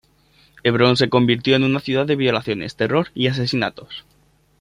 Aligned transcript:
Hebrón 0.63 0.97
se 0.97 1.09
convirtió 1.09 1.55
en 1.55 1.63
una 1.63 1.79
ciudad 1.79 2.07
de 2.07 2.15
violaciones, 2.15 2.75
terror 2.75 3.09
y 3.13 3.27
asesinatos. 3.27 4.03